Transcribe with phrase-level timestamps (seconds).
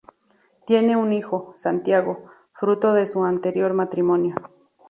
[0.65, 4.33] Tiene un hijo, Santiago, fruto de su anterior matrimonio.